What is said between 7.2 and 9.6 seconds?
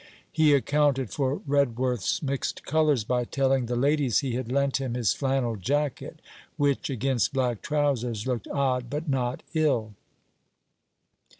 black trousers, looked odd but not